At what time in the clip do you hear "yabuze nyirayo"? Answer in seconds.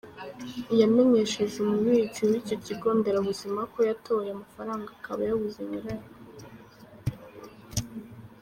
5.29-6.07